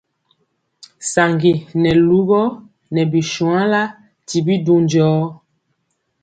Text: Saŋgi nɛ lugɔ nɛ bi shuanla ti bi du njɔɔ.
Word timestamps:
Saŋgi 1.11 1.53
nɛ 1.81 1.91
lugɔ 2.07 2.41
nɛ 2.93 3.01
bi 3.11 3.19
shuanla 3.31 3.81
ti 4.27 4.37
bi 4.45 4.55
du 4.65 4.75
njɔɔ. 4.83 5.19